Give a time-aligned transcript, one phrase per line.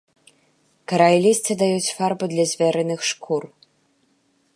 [0.93, 3.43] Кара і лісце даюць фарбу для звярыных шкур.